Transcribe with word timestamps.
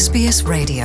SBS 0.00 0.44
Radio. 0.48 0.84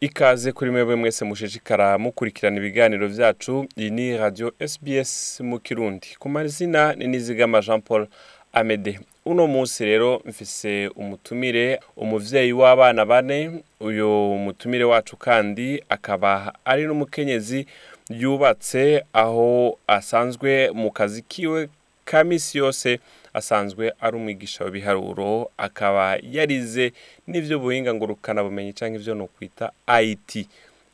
Ikaze 0.00 0.52
kuri 0.52 0.70
mwebwe 0.70 0.94
mwese 0.96 1.24
mushishikara 1.24 1.98
mukurikirana 1.98 2.56
ibiganiro 2.56 3.08
vyacu 3.08 3.66
iyi 3.78 3.90
ni 3.90 4.16
radio 4.16 4.52
sbs 4.68 5.40
mu 5.40 5.58
kirundi. 5.58 6.06
Ku 6.18 6.28
mazina 6.28 6.94
ni 6.94 7.06
nizigama 7.06 7.60
jean 7.60 7.80
paul 7.80 8.06
amede. 8.52 9.00
Uno 9.24 9.46
munsi 9.46 9.84
rero 9.84 10.22
mfise 10.24 10.88
umutumire 10.88 11.80
umuvyeyi 11.96 12.52
w'abana 12.52 13.04
bane. 13.04 13.50
Uyu 13.80 14.08
mutumire 14.38 14.84
wacu 14.84 15.16
kandi 15.16 15.84
akaba 15.88 16.52
ari 16.64 16.86
n'umukenyezi 16.86 17.66
yubatse 18.10 19.04
aho 19.12 19.78
asanzwe 19.86 20.70
mu 20.74 20.90
kazi 20.90 21.22
kiwe 21.22 21.68
ka 22.06 22.24
misi 22.24 22.58
yose 22.62 23.00
asanzwe 23.34 23.92
ari 24.00 24.16
umwigisha 24.16 24.64
w'ibiharuro 24.64 25.50
akaba 25.58 26.16
yarize 26.22 26.92
n'ivy'ubuhinga 27.26 27.90
ngurukanabumenyi 27.94 28.72
canke 28.72 28.96
ivyo 29.00 29.14
nokwita 29.14 29.66
IT 30.02 30.46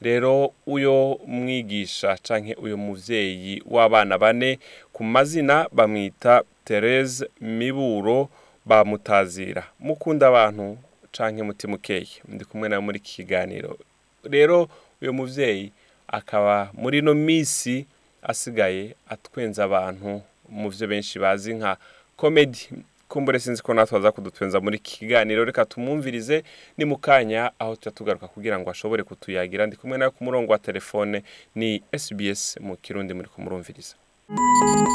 rero 0.03 0.53
uyo 0.67 1.21
mwigisha 1.27 2.17
canke 2.27 2.55
uyo 2.65 2.77
muvyeyi 2.77 3.63
w'abana 3.67 4.19
bane 4.19 4.59
ku 4.93 5.05
mazina 5.05 5.69
bamwita 5.73 6.43
Therese 6.65 7.27
Miburo 7.41 8.29
bamutazira. 8.67 9.63
Mukunda 9.81 10.29
abantu 10.29 10.79
canke 11.13 11.43
mutima 11.43 11.75
ukeye? 11.75 12.07
Ndi 12.29 12.45
kumwe 12.45 12.69
nawe 12.69 12.83
muri 12.83 12.99
iki 12.99 13.13
kiganiro. 13.17 13.79
Rero 14.25 14.69
uyo 15.03 15.13
muvyeyi 15.13 15.73
akaba 16.09 16.71
muri 16.75 16.99
ino 16.99 17.15
misi 17.15 17.87
asigaye 18.23 18.95
atwenza 19.09 19.65
abantu 19.65 20.23
mu 20.53 20.69
vyo 20.69 20.87
benshi 20.89 21.17
bazi 21.19 21.55
nka 21.57 21.77
komedi 22.17 22.69
kumbure 23.09 23.39
sinzi 23.41 23.63
ko 23.63 23.75
natwe 23.75 23.99
aza 23.99 24.13
kudutwenza 24.13 24.61
muri 24.61 24.77
iki 24.77 24.99
kiganiro 24.99 25.45
reka 25.45 25.65
tumwumvirize. 25.65 26.45
Ni 26.79 26.85
mu 26.85 26.97
kanya 26.97 27.51
aho 27.59 27.77
tuja 27.77 27.91
tugaruka 27.91 28.29
kugira 28.29 28.57
ngo 28.59 28.71
ashobore 28.71 29.03
kutuyagira. 29.03 29.67
Ndi 29.67 29.77
kumwe 29.77 29.99
nawe 29.99 30.11
ku 30.11 30.25
murongo 30.25 30.53
wa 30.53 30.59
telefone 30.59 31.23
ni 31.55 31.83
sbs 31.99 32.57
mu 32.61 32.77
kirundi 32.77 33.13
muri 33.15 33.29
kumurumviriza. 33.29 33.95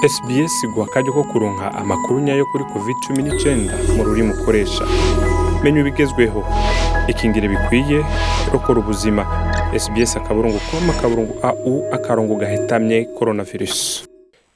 Sbs 0.09 0.53
iguha 0.64 0.88
akaryo 0.89 1.14
ko 1.14 1.23
kuronka 1.30 1.69
amakuru 1.77 2.19
nyayo 2.19 2.45
kuri 2.52 2.64
covid 2.73 2.97
cumi 3.05 3.21
n'icenda 3.23 3.73
mu 3.95 4.02
rurimi 4.03 4.33
ukoresha. 4.33 4.86
Menya 5.64 5.80
ibigezweho. 5.86 6.42
Ikingire 7.08 7.47
bikwiye 7.47 8.02
rokora 8.53 8.80
ubuzima. 8.81 9.23
Sbs 9.77 10.17
akaburungu 10.17 10.58
com 10.71 10.89
akaburungu 10.89 11.33
au 11.45 11.86
akarongo 11.94 12.36
gahetamye 12.36 13.05
coronavirus. 13.14 14.09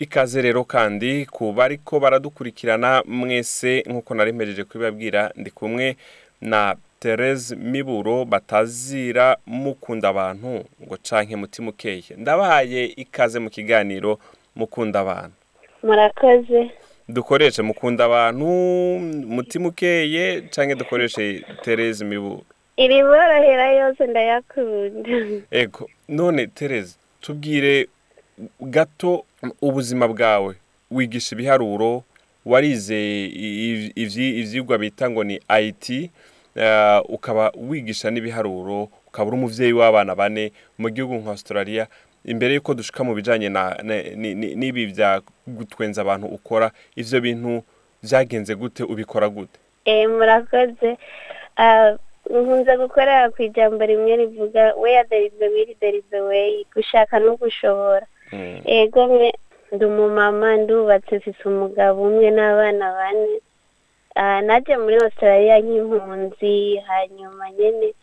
Ikaze 0.05 0.41
rero 0.41 0.63
kandi 0.63 1.25
ku 1.25 1.53
bariko 1.53 1.99
baradukurikirana 1.99 3.03
mwese 3.05 3.83
nk'uko 3.87 4.13
nari 4.15 4.31
mpejeje 4.33 4.63
kubibabwira 4.63 5.31
ndi 5.35 5.51
kumwe 5.51 5.95
na 6.41 6.75
Therese 6.99 7.55
Miburo 7.55 8.25
batazira 8.25 9.37
mukunda 9.45 10.09
abantu 10.09 10.65
ngo 10.83 10.97
canke 11.09 11.35
mutima 11.35 11.69
ukeye. 11.69 12.03
Ndabahaye 12.17 12.85
ikaze 12.85 13.39
mu 13.39 13.49
kiganiro 13.49 14.19
mukunda 14.55 14.99
abantu. 14.99 15.35
Murakoze. 15.83 16.71
Dukoreshe 17.09 17.61
mukunda 17.61 18.05
abantu 18.05 18.45
mutima 19.37 19.67
ukeye 19.67 20.41
canke 20.41 20.75
dukoreshe 20.75 21.45
Therese 21.63 22.05
Miburo? 22.05 22.41
Iri 22.77 23.01
borohera 23.03 23.71
yose 23.71 24.07
ndayakunda. 24.07 25.09
Ego 25.51 25.89
none 26.09 26.47
Therese 26.47 26.97
tubwire 27.21 27.87
gato 28.61 29.25
ubuzima 29.61 30.07
bwawe. 30.07 30.55
Wigisha 30.91 31.35
ibiharuro 31.35 32.03
warize 32.45 32.95
i- 33.25 33.91
ivyi- 33.95 34.39
ivyigwa 34.39 34.77
bita 34.77 35.09
ngo 35.09 35.23
ni 35.23 35.39
IT 35.61 36.09
eh, 36.55 37.01
ukaba 37.09 37.51
wigisha 37.57 38.11
n'ibiharuro 38.11 38.89
ukaba 39.07 39.27
uri 39.27 39.37
umuvyeyi 39.37 39.73
w'abana 39.73 40.15
bane 40.15 40.51
mu 40.77 40.89
gihugu 40.89 41.15
nka 41.15 41.29
Australia. 41.31 41.87
Imbere 42.25 42.53
yuko 42.53 42.73
dushika 42.73 43.03
mu 43.03 43.15
ni- 44.35 44.55
n'ibi 44.55 44.85
vya 44.85 45.21
gutwenza 45.47 46.01
abantu 46.01 46.27
ukora 46.27 46.71
ivyo 46.95 47.21
bintu 47.21 47.63
vyagenze 48.03 48.55
gute 48.55 48.83
ubikora 48.83 49.29
gute? 49.29 49.59
Eh 49.85 50.09
murakoze. 50.09 50.97
Ah, 51.57 51.95
nkunze 52.29 52.77
gukorera 52.77 53.29
ku 53.29 53.41
ijambo 53.43 53.85
rimwe 53.85 54.15
rivuga 54.15 54.73
where 54.77 55.03
there 55.09 55.25
is 55.25 55.33
a 55.41 55.47
will 55.49 55.75
there 55.79 55.97
is 55.97 56.05
a 56.13 56.21
way. 56.21 56.65
Gushaka 56.75 57.19
no 57.19 57.35
gushobora 57.37 58.05
Mm. 58.33 58.61
ego 58.65 59.07
mwe 59.07 59.33
ndi 59.71 59.85
umumama 59.85 60.57
ndubatse 60.57 61.17
mfise 61.17 61.43
umugabo 61.45 62.01
umwe 62.03 62.29
n'abana 62.31 62.91
bane. 62.97 63.39
Ah, 64.15 64.41
naje 64.41 64.77
muri 64.77 64.95
australia 64.99 65.59
nk'impunzi 65.59 66.77
hanyuma 66.87 67.51
nyene 67.51 67.93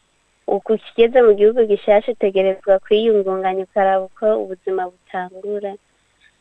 uku 0.47 0.79
kigeze 0.79 1.23
mu 1.23 1.33
gihugu 1.35 1.65
gishasha 1.69 2.13
utegerezwa 2.13 2.79
kwiyungunganya 2.79 3.63
ukaraba 3.65 4.05
uko 4.09 4.27
ubuzima 4.43 4.89
butangura. 4.91 5.73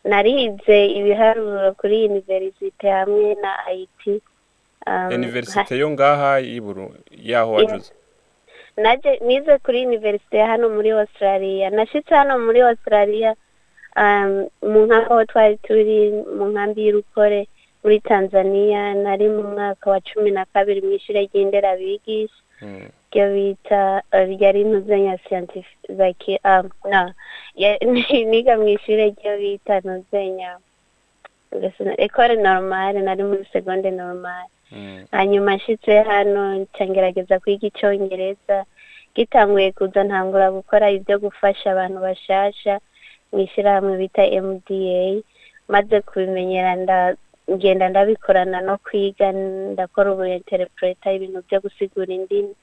Narize 0.04 0.78
ibiharuro 1.00 1.74
kuri 1.80 2.06
universite 2.08 2.88
hamwe 2.90 3.36
na 3.42 3.52
it 3.74 4.22
Um, 4.88 5.12
Universite 5.14 5.78
yo 5.78 5.90
ngaha 5.90 6.40
yaho 7.12 7.52
wajuze 7.54 7.92
nize 9.22 9.58
kuri 9.58 9.86
universite 9.86 10.38
ya 10.38 10.48
hano 10.48 10.70
muri 10.70 10.92
australia. 10.92 11.70
Nashitse 11.70 12.16
hano 12.16 12.40
muri 12.40 12.62
australia 12.62 13.36
mu 14.72 14.80
nkambi 14.86 15.10
aho 15.10 15.26
twari 15.26 15.58
turi 15.66 15.98
mu 16.38 16.46
nkambi 16.52 16.80
y'urukore 16.86 17.48
muri 17.84 17.98
tanzania 18.00 18.94
nari 18.94 19.28
mu 19.30 19.44
mwaka 19.44 19.86
wa 19.92 20.00
cumi 20.02 20.32
na 20.32 20.46
kabiri 20.46 20.82
mu 20.82 20.92
ishure 20.98 21.22
ry'inderabigisha. 21.28 22.42
Mm. 22.62 22.90
ryo 23.12 23.26
bita 23.34 24.04
uh, 24.14 24.26
ryari 24.30 24.62
ntuzenya 24.64 25.18
scientifique 25.24 26.40
um, 26.44 26.70
niga 28.30 28.54
mu 28.58 28.68
ishure 28.68 29.16
ryo 29.16 29.34
bita 29.42 29.80
ntuzenya 29.80 30.60
ecole 31.98 32.36
normale 32.36 33.00
nari 33.02 33.24
muri 33.24 33.46
seconde 33.54 33.92
normale. 33.92 34.52
Mm. 34.72 35.06
hanyuma 35.12 35.56
nshitse 35.56 36.02
hano 36.02 36.68
ngerageza 36.90 37.40
kwiga 37.40 37.68
icyongereza. 37.68 38.66
Gitanguye 39.16 39.72
kuza 39.72 40.04
ntangura 40.04 40.52
gukora 40.52 40.92
ibyo 40.92 41.20
gufasha 41.20 41.72
abantu 41.72 41.98
bashasha. 42.06 42.80
Mu 43.32 43.40
ishyirahamwe 43.46 43.94
bita 44.02 44.24
mda 44.42 45.22
maze 45.68 46.02
kubimenyera 46.02 46.76
nda- 46.76 47.16
ngenda 47.52 47.90
ndabikorana 47.90 48.60
no 48.62 48.76
kwiga 48.86 49.32
ndakora 49.32 50.12
ubu 50.12 50.26
interpreta 50.26 51.08
ibintu 51.16 51.40
byo 51.48 51.58
gusigura 51.64 52.12
indimi. 52.14 52.54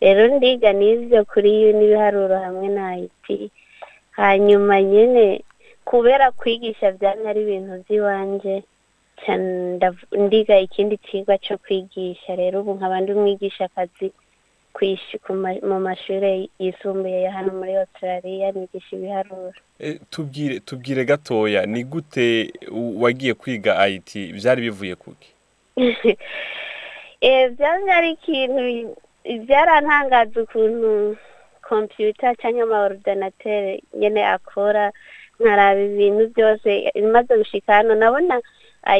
Rero 0.00 0.22
ndiga 0.36 0.72
n'ivyo 0.72 1.24
kuri 1.24 1.72
n'ibiharuro 1.76 2.36
hamwe 2.44 2.68
na 2.68 2.86
it 3.06 3.50
hanyuma 4.18 4.82
nyene 4.82 5.44
kubera 5.84 6.30
kwigisha 6.32 6.90
vyamye 6.96 7.28
ari 7.30 7.40
ibintu 7.44 7.74
ndav- 9.78 10.08
ndiga 10.24 10.58
ikindi 10.58 10.96
cigwa 11.06 11.38
co 11.38 11.54
kwigisha. 11.64 12.36
Rero 12.36 12.60
ubu 12.60 12.74
nkaba 12.74 13.00
ndi 13.00 13.12
umwigishakazi 13.12 14.12
mu 15.62 15.80
mashure 15.80 16.48
yisumbuye 16.58 17.22
ya 17.22 17.32
hano 17.32 17.52
muri 17.52 17.76
australia 17.76 18.52
nigisha 18.52 18.96
ibiharuro. 18.96 19.52
E, 19.78 20.00
tubwire 20.10 20.60
tubwire 20.60 21.04
gatoya 21.04 21.66
ni 21.66 21.84
gute 21.84 22.52
wagiye 22.72 23.34
kwiga 23.34 23.88
IT 23.88 24.14
vyari 24.32 24.62
bivuye 24.62 24.94
kuki 24.94 25.32
eh 27.20 27.50
vyamye 27.56 27.92
ari 27.92 28.10
ikintu 28.10 28.94
vyarantangaza 29.24 30.42
ukuntu 30.42 31.16
computer 31.62 32.36
canke 32.36 32.60
ama 32.62 32.80
ordinateur 32.80 33.78
nyene 33.94 34.22
akora 34.26 34.92
nkaraba 35.40 35.80
ibintu 35.80 36.24
byose 36.34 36.68
imaze 36.94 37.36
gushika 37.36 37.74
hano 37.74 37.94
nabona 37.94 38.40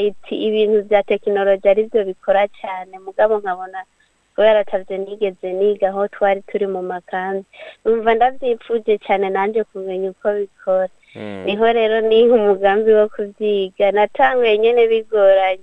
IT 0.05 0.25
ibintu 0.31 0.81
vya 0.81 1.03
tekinoloji 1.03 1.67
arivyo 1.69 2.05
bikora 2.05 2.47
cane 2.47 2.99
mugabo 2.99 3.37
nkabona 3.39 3.79
kubera 4.35 4.59
atavyo 4.59 4.97
nigeze 4.97 5.53
niga 5.53 5.89
aho 5.89 6.07
twari 6.07 6.41
turi 6.41 6.67
mu 6.67 6.81
makambi 6.81 7.45
numva 7.85 8.13
ndavyipfuje 8.15 8.97
cane 8.97 9.29
nanje 9.29 9.63
kumenya 9.63 10.09
uko 10.09 10.27
bikora. 10.33 10.89
Mm. 11.15 11.43
ni 11.45 11.55
ho 11.55 11.65
rero 11.73 12.01
niha 12.01 12.33
umugambi 12.35 12.91
wo 12.93 13.05
kuvyiga. 13.09 13.91
Natanguye 13.91 14.57
nyene 14.57 14.87
bigoranye. 14.87 15.61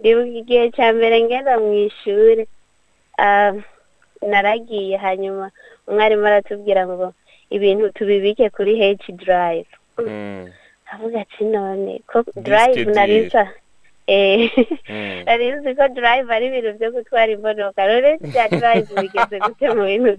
Ndibuka 0.00 0.38
igihe 0.40 0.70
ca 0.70 0.92
mbere 0.94 1.22
ngenda 1.22 1.58
mw'ishure 1.58 2.46
ah, 3.18 3.52
naragiye. 4.22 4.96
Hanyuma 4.96 5.50
umwarimu 5.88 6.26
aratubwira 6.26 6.86
ngo 6.86 7.14
ibintu 7.50 7.90
tubibike 7.90 8.50
kuri 8.50 8.72
h 8.80 9.12
drive. 9.12 9.66
Mm. 9.98 10.46
avuga 10.92 11.20
ati 11.20 11.44
none? 11.44 12.02
Ko 12.06 12.22
drive 12.36 12.74
Disque 12.74 12.94
nari 12.94 13.18
dur. 13.18 13.26
nsa 13.26 13.44
nari 15.26 15.46
nzi 15.52 15.74
ko 15.74 15.88
drive 15.88 16.28
ari 16.30 16.46
ibintu 16.46 16.72
vyo 16.78 16.90
gutwara 16.90 17.32
imodoka 17.32 17.86
rero 17.86 18.16
vya 18.20 18.48
drive 18.48 18.88
bigeze 19.00 19.36
gute 19.40 19.66
mu 19.74 19.84
bintu 19.84 20.12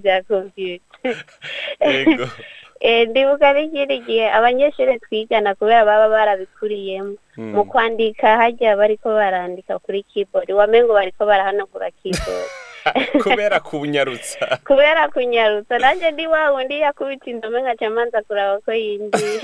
Ego. 1.80 2.28
Eh, 2.84 3.08
ndibuka 3.08 3.54
n'ikindi 3.56 4.00
gihe 4.04 4.28
abanyeshuri 4.28 5.00
twigana 5.00 5.56
kubera 5.56 5.86
baba 5.88 6.10
barabikuriyemo 6.12 7.16
Mm. 7.38 7.56
mu 7.56 7.64
kwandika 7.66 8.38
hajya 8.38 8.76
bariko 8.78 9.10
barandika 9.10 9.80
kuri 9.80 10.04
keyboard 10.04 10.52
wamengo 10.52 10.94
bariko 10.94 11.26
barahanagura 11.26 11.90
keyboard. 12.04 12.50
Kubera 13.24 13.60
kubunyarutsa 13.60 14.58
kubera 14.68 15.08
kunyarutsa. 15.10 15.80
Nanjye 15.80 16.12
ndi 16.12 16.28
wa 16.28 16.52
wundi 16.52 16.80
yakubita 16.80 17.26
indome 17.32 17.62
nkaca 17.62 17.90
manza 17.90 18.22
kuraba 18.22 18.60
ko 18.62 18.72
yinjiye. 18.76 19.40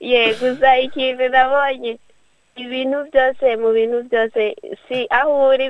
Ye 0.00 0.34
gusa 0.34 0.78
ikintu 0.78 1.28
nabonye 1.28 1.98
ibintu 2.58 2.98
byose 3.10 3.56
mu 3.56 3.70
bintu 3.70 3.98
byose. 4.08 4.54
Si 4.88 5.06
aho 5.10 5.48
uri 5.54 5.66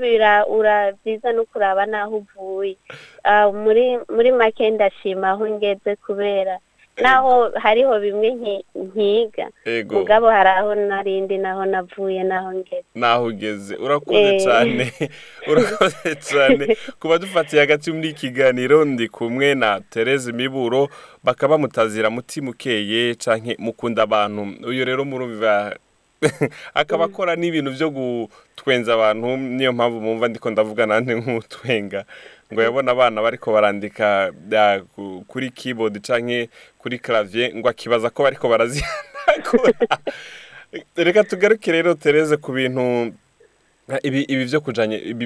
byiza 1.04 1.32
no 1.32 1.44
kuraba 1.44 1.84
n'aho 1.86 2.16
uvuye. 2.24 2.76
Ah, 3.24 3.52
muri 3.52 4.30
make 4.32 4.70
ndashima 4.70 5.30
aho 5.36 5.44
ngeze 5.48 5.96
kubera 5.96 6.58
naho 7.02 7.50
hariho 7.54 8.00
bimwe 8.00 8.30
nki- 8.30 8.64
nkiga. 8.74 9.46
Mugabo 9.90 10.26
hari 10.30 10.48
aho 10.48 10.74
narindi 10.74 11.38
naho 11.38 11.64
navuye 11.66 12.22
naho 12.24 12.52
ngeze. 12.52 12.84
Naho 12.94 13.24
ugeze. 13.24 13.76
Urakoze 13.76 14.34
Eh. 14.34 14.40
cyane 14.44 14.92
urakoze 15.50 16.14
cyane 16.16 16.76
kuba 17.00 17.18
dufatiye 17.18 17.60
hagati 17.60 17.92
muri 17.92 18.08
iki 18.08 18.20
kiganiro 18.28 18.84
ndi 18.84 19.08
kumwe 19.08 19.54
na 19.54 19.80
Therese 19.80 20.32
Miburo 20.32 20.88
bakaba 21.24 21.58
mutazira 21.58 22.10
mutima 22.10 22.50
ukeye 22.50 23.14
canke 23.14 23.56
mukunda 23.58 24.02
abantu. 24.02 24.46
Uyu 24.68 24.84
rero 24.84 25.04
murumva 25.04 25.76
akaba 26.74 27.04
akora 27.04 27.36
n'ibintu 27.36 27.70
byo 27.70 27.90
gutwenza 27.90 28.94
abantu 28.94 29.36
niyo 29.36 29.72
mpamvu 29.72 30.00
mumva 30.00 30.28
ndiko 30.28 30.50
ndavuga 30.50 30.86
nande 30.86 31.14
nk'utwenga. 31.14 32.04
Ngo 32.52 32.62
yabona 32.62 32.90
abana 32.92 33.22
bariko 33.22 33.52
barandika 33.52 34.32
ah, 34.56 34.80
ku- 34.94 35.24
kuri 35.28 35.50
keyboard 35.50 36.00
canke 36.00 36.48
kuri 36.78 36.98
clavier 36.98 37.54
ngo 37.54 37.68
akibaza 37.68 38.10
ko 38.10 38.22
bariko 38.22 38.48
barazihanagura. 38.48 39.72
Reka 40.96 41.24
tugaruke 41.24 41.72
rero 41.72 41.94
Therese 41.94 42.36
ku 42.36 42.52
bintu 42.52 43.12
ibi 44.02 44.44
byo 44.44 44.60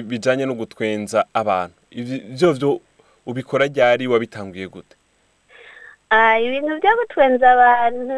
bijanye 0.03 0.45
no 0.45 0.53
gutwenza 0.53 1.25
abantu. 1.33 1.75
Ibi 1.91 2.19
byo 2.37 2.79
ubikora 3.25 3.67
ryari 3.67 4.07
wabitanguye 4.07 4.67
gute? 4.67 4.95
Ibintu 6.45 6.71
byo 6.81 6.91
gutwenza 6.99 7.45
abantu 7.55 8.15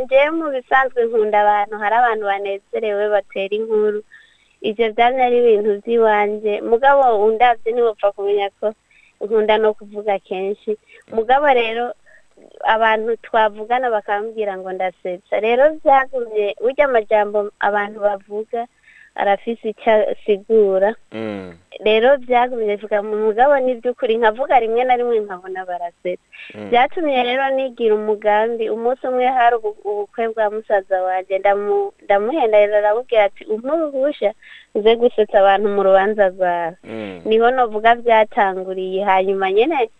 njyewe 0.00 0.30
mu 0.38 0.46
bisanzwe 0.54 1.00
nkunda 1.08 1.36
abantu 1.44 1.74
hari 1.82 1.94
abantu 2.00 2.24
banezerewe 2.30 3.04
batera 3.14 3.54
inkuru. 3.58 4.00
Ibyo 4.68 4.86
byamye 4.94 5.22
ari 5.24 5.36
ibintu 5.40 5.70
by'iwanjye. 5.80 6.52
Mugabo 6.70 7.02
undabye 7.26 7.68
ntiwapfa 7.72 8.12
kumenya 8.12 8.48
ko 8.60 8.66
nkunda 9.24 9.54
no 9.62 9.70
kuvuga 9.78 10.14
kenshi. 10.28 10.76
Mugabo 11.16 11.46
rero 11.60 11.84
abantu 12.74 13.10
twavugana 13.24 13.86
bakambwira 13.90 14.52
ngo 14.60 14.70
ndasetsa. 14.72 15.34
Rero 15.40 15.62
byagumye 15.80 16.46
burya 16.60 16.84
amajambo 16.88 17.38
abantu 17.60 17.98
bavuga 18.06 18.60
arafise 19.14 19.68
icyo 19.68 19.92
asigura. 20.12 20.94
Mm, 21.12 21.52
rero 21.84 22.16
byagumye 22.18 22.76
bivuga 22.76 23.02
mu 23.02 23.16
mugabo 23.26 23.56
n'iby'ukuri 23.58 24.16
nkavuga 24.20 24.60
rimwe 24.60 24.84
na 24.84 24.96
rimwe 24.96 25.20
nkabona 25.20 25.64
barasetsa. 25.64 26.24
Mm, 26.54 26.68
byatumye 26.70 27.22
rero 27.22 27.44
nigira 27.56 27.94
umugambi 27.94 28.70
umunsi 28.70 29.02
umwe 29.06 29.26
hari 29.26 29.56
ubu- 29.56 29.80
ubukwe 29.84 30.28
bwa 30.32 30.50
musaza 30.50 31.02
wanjye 31.02 31.38
ndamu- 31.38 31.92
ndamuhendarira 32.04 32.78
aramubwira 32.78 33.24
ati 33.24 33.44
umpuruhusha 33.44 34.32
uze 34.74 34.92
gusetsa 34.96 35.38
abantu 35.40 35.68
mu 35.68 35.82
rubanza 35.82 36.28
rwawe. 36.28 36.76
Mm, 36.84 37.20
ni 37.24 37.38
ho 37.38 37.50
novuga 37.50 37.94
byatanguriye 37.94 39.04
hanyuma 39.04 39.52
nyine 39.52 39.90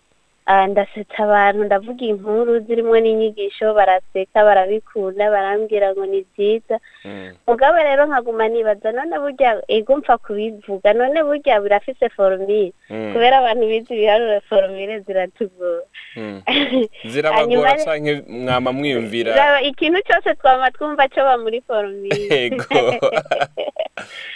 ndasetsa 0.70 1.18
abantu 1.24 1.64
ndavuga 1.64 2.04
inkuru 2.04 2.60
zirimo 2.66 2.96
n'inyigisho 3.00 3.74
baraseka 3.74 4.44
barabikunda 4.44 5.30
barambwira 5.30 5.92
ngo 5.92 6.06
ni 6.06 6.20
byiza. 6.30 6.76
Mm. 7.04 7.32
mugabo 7.46 7.76
rero 7.78 8.06
nkaguma 8.06 8.48
nibaza 8.48 8.92
none 8.92 9.18
burya 9.18 9.62
ego 9.68 9.96
mpfa 9.96 10.18
kubivuga 10.18 10.92
none 10.92 11.22
burya 11.22 11.60
birafise 11.60 12.08
forumire 12.08 12.72
Mm, 12.90 13.12
kubera 13.12 13.38
abantu 13.38 13.66
bize 13.70 13.94
ibiharuro 13.94 14.40
forumire 14.48 15.00
ziratugora. 15.00 15.82
Mm. 16.16 16.42
Zirabagora 17.12 17.76
canke 17.84 18.22
mwama 18.28 18.72
mwiyumvira? 18.72 19.60
Ikintu 19.62 19.98
cyose 20.02 20.34
twama 20.34 20.70
twumva 20.70 21.08
cyo 21.08 21.22
ba 21.24 21.38
muri. 21.38 21.62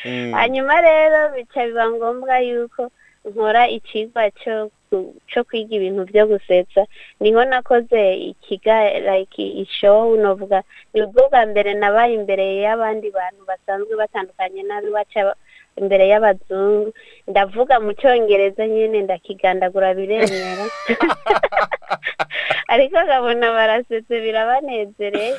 Mm, 0.05 0.33
hanyuma 0.33 0.81
rero 0.81 1.33
bica 1.35 1.65
biba 1.67 1.91
ngombwa 1.91 2.39
yuko 2.39 2.91
nkora 3.25 3.69
ikigwa 3.69 4.31
cyo 4.31 4.71
cyo 5.31 5.41
kwiga 5.45 5.73
ibintu 5.77 6.03
byo 6.11 6.25
gusetsa. 6.31 6.83
Niho 7.21 7.45
nakoze 7.45 8.01
ikiga 8.31 8.77
like 9.09 9.43
ishow 9.63 10.17
novuga 10.17 10.63
ni 10.95 11.03
ubwo 11.03 11.29
bwa 11.29 11.43
mbere 11.47 11.75
nabaye 11.75 12.15
imbere 12.15 12.45
y'abandi 12.65 13.11
bantu 13.11 13.41
basanzwe 13.49 13.93
batandukanye 13.97 14.63
n'abiwacu 14.63 15.19
imbere 15.77 16.09
y'abazungu. 16.09 16.93
Ndavuga 17.29 17.81
mu 17.81 17.93
cyongereza 17.93 18.67
nyine 18.67 19.03
ndakigandagura 19.03 19.95
biremera. 19.95 20.65
Ariko 22.69 22.97
nkabona 23.03 23.53
barasetse 23.53 24.21
birabanezereye. 24.21 25.35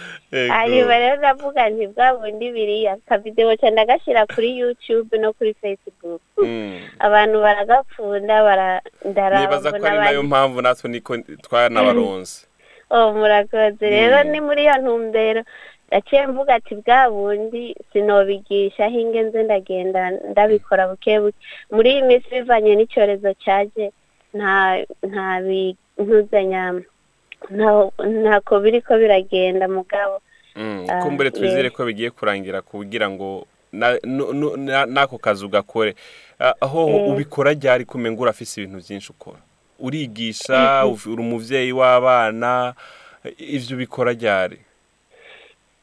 Hanyuma 0.50 0.98
rero 1.00 1.16
ndavuga 1.16 1.70
nti 1.70 1.88
bwa 1.88 2.14
bundi 2.14 2.52
biriya. 2.52 2.94
Akavidewo 2.94 3.56
cyane 3.56 3.74
ndagashyira 3.74 4.26
kuri 4.26 4.58
youtube 4.58 5.18
no 5.18 5.34
kuri 5.34 5.54
facebook. 5.62 6.22
Mm. 6.38 6.80
abantu 7.00 7.42
baragakunda 7.42 8.44
bara 8.44 8.82
ndaraba 9.06 9.42
nibaza 9.42 9.72
ko 9.72 9.86
ari 9.86 9.98
na 9.98 10.10
yo 10.10 10.24
mpamvu 10.24 10.62
natwe 10.62 10.90
niko 10.90 11.18
twanabaronse 11.18 12.48
oh 12.90 13.14
murakoze. 13.14 13.90
Rero 13.90 14.24
Mm. 14.24 14.32
ni 14.32 14.40
muri 14.42 14.62
iyo 14.64 14.78
ntumbero. 14.78 15.42
Ndaciye 15.88 16.28
mvuga 16.28 16.56
ati 16.56 16.76
bwa 16.76 17.10
bundi 17.10 17.76
sinobigisha 17.94 18.86
aho 18.86 19.00
ingenzi 19.00 19.44
ndagenda 19.44 20.12
ndabikora 20.12 20.88
buke 20.88 21.20
buke. 21.20 21.38
Muri 21.72 21.90
iyi 21.92 22.02
minsi 22.02 22.30
bivanye 22.32 22.76
n'icyorezo 22.76 23.34
cyaje 23.34 23.92
nta 24.34 24.84
nta 25.04 25.42
bintuzanya 25.46 26.82
nta- 27.52 27.92
ntako 28.22 28.60
biriko 28.60 28.98
biragenda 28.98 29.68
mugabo. 29.68 30.22
Mm, 30.56 30.86
Ah, 30.90 31.02
kumbure 31.04 31.32
twizere 31.32 31.62
yeah. 31.70 31.72
ko 31.76 31.86
bigiye 31.86 32.10
kurangira 32.12 32.62
kugira 32.62 33.10
ngo 33.10 33.48
n'ako 34.88 35.18
kazi 35.18 35.46
ugakore 35.46 35.96
Ah, 36.40 36.54
aho 36.62 36.90
Eh. 36.90 37.10
ubikora 37.12 37.54
ryari 37.54 37.86
kumenga 37.86 38.22
urafise 38.22 38.62
ibintu 38.62 38.80
byinshi 38.84 39.12
ukora? 39.12 39.40
Urigisha 39.80 40.84
uri 40.88 41.22
umuvyeyi 41.22 41.72
w'abana 41.72 42.74
ivyo 43.38 43.76
ubikora 43.76 44.12
ryari? 44.14 44.60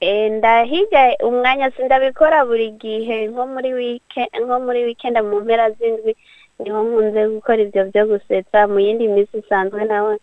Eh, 0.02 0.30
ndahiga 0.34 1.14
umwanya 1.22 1.70
sindabikora 1.70 2.42
buri 2.44 2.70
gihe 2.74 3.26
nko 3.30 3.46
muri 3.46 3.70
wike 3.78 4.22
nko 4.42 4.56
muri 4.66 4.80
weekend 4.84 5.14
mu 5.22 5.40
mpera 5.46 5.70
z'indwi 5.78 6.16
ni 6.58 6.70
ho 6.74 6.82
nkunze 6.82 7.20
gukora 7.38 7.62
ibyo 7.62 7.82
byo 7.90 8.02
gusetsa. 8.10 8.66
Mu 8.66 8.78
yindi 8.82 9.06
minsi 9.08 9.38
isanzwe 9.38 9.84
nawe 9.86 10.18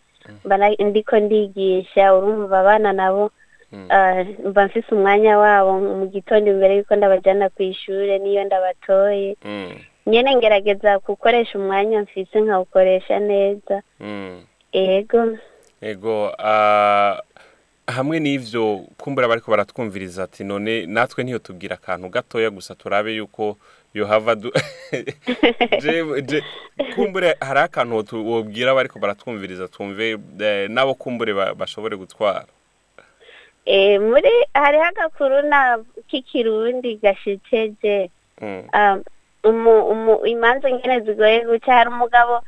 ndiko 0.84 1.16
ndigisha 1.18 2.12
urumva 2.14 2.60
abana 2.60 2.92
nabo 2.92 3.30
Mm. 3.72 3.86
ah, 3.88 4.24
mba 4.50 4.66
mfise 4.66 4.90
umwanya 4.94 5.38
wabo 5.38 5.78
mu 5.80 6.06
gitondo 6.10 6.50
imbere 6.50 6.76
yuko 6.82 6.96
ndabajana 6.96 7.48
ku 7.54 7.62
ishure 7.62 8.18
niyo 8.18 8.44
ndabatoye. 8.44 9.36
Mm, 9.46 9.70
nyene 10.06 10.36
ngerageza 10.36 10.98
gukoresha 10.98 11.54
umwanya 11.58 12.02
mfise 12.02 12.40
nkawukoresha 12.40 13.18
neza. 13.22 13.82
Mm. 14.00 14.42
ego. 14.72 15.38
Ego 15.80 16.34
ah, 16.38 17.09
hamwe 18.00 18.16
n'ivyo 18.20 18.84
kumbura 18.96 19.28
bariko 19.28 19.50
baratwumviriza 19.50 20.24
ati 20.24 20.44
none 20.44 20.86
natwe 20.86 21.24
ntiyo 21.24 21.38
tubwira 21.38 21.74
akantu 21.76 22.08
gatoya 22.08 22.50
gusa 22.50 22.74
turabe 22.74 23.14
yuko 23.14 23.56
yohava 23.94 24.34
du 24.34 24.48
je, 25.82 26.22
je, 26.22 26.42
kumbure 26.94 27.36
hari 27.40 27.60
akantu 27.60 28.16
wobwira 28.30 28.74
bariko 28.74 28.98
baratwumviriza 28.98 29.68
twumve 29.68 30.18
eh, 30.40 30.70
nabo 30.70 30.94
kumbure 30.94 31.32
ba- 31.34 31.54
bashobore 31.54 31.96
gutwara? 31.96 32.46
Eh, 33.66 34.00
muri 34.00 34.30
hariho 34.54 34.84
agakuru 34.84 35.42
na 35.42 35.78
k'ikirundi 36.08 36.96
gashekeje 37.02 38.10
Mm, 38.40 38.62
um, 38.72 39.02
umu, 39.44 39.84
umu, 39.92 40.26
imanza 40.26 40.70
ngene 40.70 41.00
zigoye 41.00 41.44
guca 41.44 41.72
hari 41.72 41.90
umugabo 41.90 42.40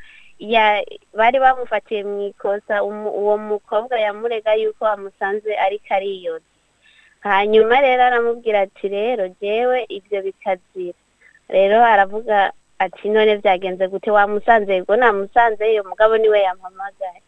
bari 1.15 1.39
bamufatiye 1.41 2.05
mu 2.05 2.27
ikosa 2.29 2.83
uwo 2.83 3.39
mukobwa 3.39 3.95
yamurega 4.01 4.55
yuko 4.55 4.87
amusanze 4.87 5.57
ariko 5.57 5.95
ariyoza 5.95 6.45
hanyuma 7.21 7.81
rero 7.81 8.03
aramubwira 8.05 8.61
ati 8.67 8.89
rero 8.89 9.29
jewe 9.41 9.87
ibyo 9.89 10.23
bikazira. 10.23 10.99
Rero 11.49 11.85
aravuga 11.85 12.53
ati 12.79 13.09
none 13.09 13.37
byagenze 13.39 13.89
gute? 13.89 14.11
Wamusanze? 14.11 14.75
Yego 14.75 14.97
namusanze 14.97 15.73
iyo 15.73 15.85
mugabo 15.85 16.17
ni 16.19 16.29
we 16.29 16.41
yampamagaye 16.43 17.23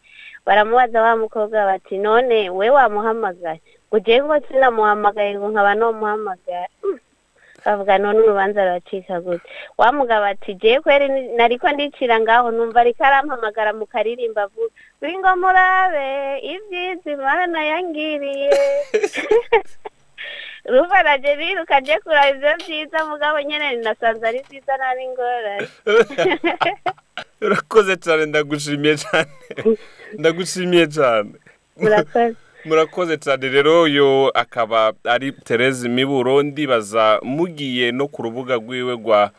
baramubaza 0.45 1.01
wa 1.01 1.15
mukobwa 1.17 1.65
bati 1.65 1.97
none 1.97 2.49
we 2.49 2.69
wamuhamagaye? 2.69 3.61
Ngo 3.87 3.99
jewe 3.99 4.25
ngo 4.27 4.35
sinamuhamagaye 4.47 5.35
ngo 5.39 5.47
nkaba 5.49 5.75
nomuhamagaye. 5.75 6.67
Mm. 7.65 7.71
bavuga 7.71 7.97
none 7.97 8.19
urubanza 8.19 8.61
ruracika 8.65 9.19
gute 9.21 9.41
wa 9.77 9.91
mugabo 9.91 10.25
ati 10.25 10.53
jewe 10.53 10.79
kweri 10.81 11.09
ni- 11.09 11.27
nariko 11.37 11.69
ndicira 11.71 12.19
ngaho 12.19 12.51
numva 12.51 12.81
ariko 12.81 13.03
arampamagara 13.03 13.73
mu 13.73 13.85
karirimba 13.85 14.43
avuga 14.45 14.69
ngo 15.01 15.31
murabe 15.41 16.39
ibyiza 16.53 17.11
imana 17.11 17.59
yangiriye. 17.65 18.49
Urumva 20.65 21.03
naje 21.03 21.35
niruka 21.35 21.79
nje 21.79 21.99
kuraba 22.03 22.29
ivyo 22.29 22.53
vyiza 22.65 23.05
mugabo 23.05 23.41
nyene 23.41 23.75
nasanze 23.85 24.27
ari 24.27 24.41
vyiza 24.49 24.73
nta 24.77 24.89
n'ingorane 24.97 25.67
urakoze 27.45 27.93
cyane 27.97 28.25
ndagushimiye 28.25 28.95
cyane. 28.97 29.29
Ndagushimiye 30.19 30.85
cyane. 30.87 31.31
Murakoze. 31.77 32.35
Murakoze 32.65 33.17
cyane. 33.17 33.49
Rero 33.49 33.81
uyu 33.81 34.31
akaba 34.33 34.93
ari 35.03 35.31
Therese 35.31 35.89
Miburo. 35.89 36.43
Ndibaza 36.43 37.19
mugiye 37.23 37.91
no 37.91 38.07
ku 38.07 38.21
rubuga 38.23 38.55
rwiwe 38.55 38.93
rwa 38.93 39.31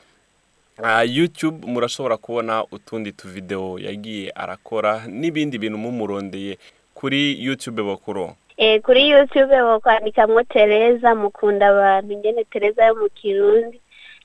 ah, 0.83 1.04
YouTube 1.04 1.66
murashobora 1.66 2.16
kubona 2.16 2.64
utundi 2.64 3.12
tuvideo 3.12 3.78
yagiye 3.78 4.30
arakora 4.35 5.02
n'ibindi 5.09 5.59
bintu 5.59 5.78
mumurondeye 5.78 6.59
kuri 6.95 7.45
YouTube 7.45 7.83
bakuru. 7.83 8.30
Eh, 8.56 8.80
kuri 8.83 9.09
youtube 9.09 9.62
bakwandikamwo 9.62 10.42
tereza 10.42 11.14
mukunda 11.14 11.68
abantu. 11.68 12.14
Nyene 12.14 12.45
tereza 12.45 12.87
yo 12.87 12.95
mu 12.95 13.09
kirundi 13.09 13.80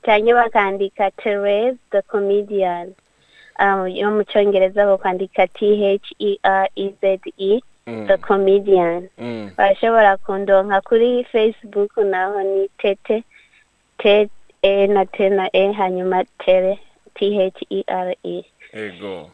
canke 0.06 0.34
bakandika 0.34 1.12
tereza 1.12 1.78
the 1.92 2.02
comedian. 2.02 2.94
Um, 3.60 3.88
yo 3.88 4.12
mu 4.12 4.24
congereza 4.26 4.86
bakwandika 4.86 5.48
t 5.48 5.76
h 5.76 6.16
e 6.20 6.40
r 6.44 6.70
e 6.76 6.94
z 7.02 7.20
e. 7.38 7.62
the 8.08 8.18
comedian. 8.18 9.10
Mm. 9.20 9.52
barashobora 9.58 10.18
kundonka 10.18 10.82
kuri 10.82 11.24
facebook 11.32 11.98
naho 11.98 12.42
ni 12.44 12.70
tete 12.78 13.24
te 13.98 14.30
e 14.62 14.88
na 14.88 15.06
te 15.06 15.30
na 15.30 15.50
e 15.54 15.72
hanyuma 15.74 16.24
tere 16.46 16.80
t 17.16 17.36
h 17.38 17.66
e 17.70 17.84
r 17.88 18.16
e. 18.24 18.44
Ego. 18.74 19.30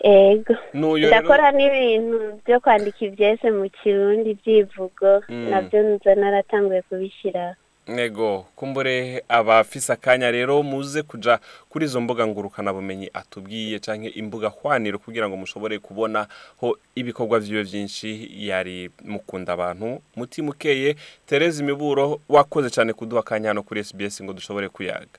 Ego. 0.00 0.54
Ndakora 0.74 1.52
n'ibintu 1.52 2.40
byo 2.46 2.60
kwandika 2.60 3.04
ibyese 3.04 3.50
mu 3.50 3.68
kirundi 3.70 4.34
byivugo 4.40 5.22
Mm. 5.28 5.50
na 5.50 5.60
byo 5.62 5.82
nza 5.82 6.14
naratanguye 6.14 6.82
kubishyira. 6.82 7.54
Ego 7.98 8.46
kumbure 8.56 9.22
abafise 9.28 9.92
akanya 9.92 10.30
rero 10.30 10.62
muze 10.62 11.02
kuja 11.02 11.38
kuri 11.68 11.84
izo 11.84 12.00
mbuga 12.00 12.26
ngurukana 12.26 12.72
bumenyi 12.72 13.10
atubwiye 13.14 13.78
canke 13.78 14.08
imbuga 14.08 14.48
hwaniro 14.48 14.98
kugira 14.98 15.28
ngo 15.28 15.36
mushobore 15.36 15.78
kubona 15.78 16.26
ho 16.60 16.78
ibikorwa 16.94 17.38
vyiwe 17.40 17.62
vyinshi 17.62 18.30
yari 18.48 18.90
mukunda 19.04 19.52
abantu. 19.52 20.02
Mutima 20.16 20.50
ukeye 20.50 20.96
Therese 21.26 21.62
Miburo 21.62 22.20
wakoze 22.28 22.70
cane 22.70 22.92
kuduha 22.92 23.20
akanya 23.20 23.48
hano 23.48 23.62
kuri 23.62 23.84
SBS 23.84 24.22
ngo 24.22 24.32
dushobore 24.32 24.68
kuyaga. 24.68 25.18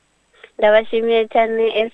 Ndabashimiye 0.59 1.27
cyane 1.27 1.89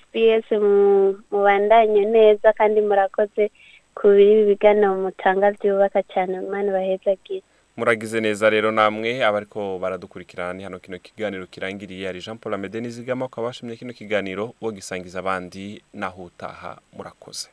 mu- 0.58 1.16
mubandanye 1.30 2.04
neza 2.04 2.52
kandi 2.52 2.80
murakoze 2.80 3.50
ku 3.94 4.08
biri 4.08 4.44
biganiro 4.44 4.94
mutanga 4.96 5.50
byubaka 5.50 6.02
cyane 6.02 6.38
imana 6.38 6.72
bahezagire 6.72 7.42
muragize 7.78 8.20
neza 8.20 8.50
rero 8.50 8.70
namwe 8.72 9.10
abariko 9.28 9.78
baradukurikirana 9.78 10.52
ni 10.52 10.62
hano 10.64 10.78
kino 10.78 10.98
kiganiro 10.98 11.46
kirangiriye 11.46 12.08
ari 12.08 12.20
Jean 12.20 12.38
Paul 12.38 12.54
Amede 12.54 12.80
Nizigama 12.80 13.24
ukaba 13.26 13.46
washimye 13.46 13.76
kino 13.76 13.92
kiganiro 13.92 14.54
wo 14.60 14.72
gisangiza 14.72 15.18
abandi 15.18 15.82
naho 15.94 16.24
utaha 16.24 16.78
murakoze 16.96 17.48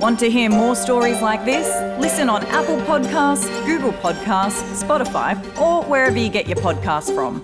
Want 0.00 0.18
to 0.18 0.30
hear 0.30 0.48
more 0.48 0.74
stories 0.74 1.20
like 1.20 1.44
this? 1.44 1.68
Listen 2.00 2.30
on 2.30 2.42
Apple 2.46 2.78
Podcasts, 2.88 3.44
Google 3.66 3.92
Podcasts, 4.00 4.62
Spotify, 4.82 5.36
or 5.60 5.82
wherever 5.84 6.16
you 6.16 6.30
get 6.30 6.48
your 6.48 6.56
podcasts 6.56 7.14
from. 7.14 7.42